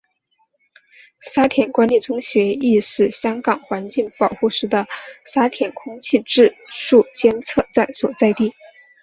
[1.19, 4.87] 沙田官立中学亦是香港环境保护署的
[5.27, 8.51] 沙田空气质素监测站所在地。